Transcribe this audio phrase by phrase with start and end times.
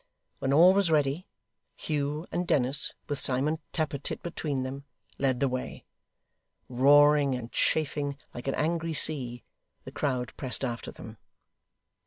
[0.39, 1.27] When all was ready,
[1.75, 4.83] Hugh and Dennis, with Simon Tappertit between them,
[5.19, 5.85] led the way.
[6.67, 9.43] Roaring and chafing like an angry sea,
[9.83, 11.17] the crowd pressed after them.